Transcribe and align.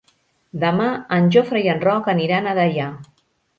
Demà 0.63 0.87
en 1.19 1.29
Jofre 1.37 1.63
i 1.67 1.71
en 1.75 1.85
Roc 1.85 2.11
aniran 2.17 2.51
a 2.51 2.57
Deià. 2.63 2.91